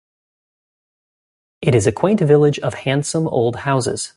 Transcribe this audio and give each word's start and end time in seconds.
It 1.61 1.75
is 1.75 1.85
a 1.85 1.91
quaint 1.91 2.21
village 2.21 2.57
of 2.57 2.73
handsome 2.73 3.27
old 3.27 3.55
houses. 3.57 4.09